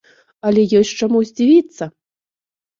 Але 0.51 0.63
ёсць 0.79 0.95
чаму 1.03 1.23
здзівіцца. 1.33 1.83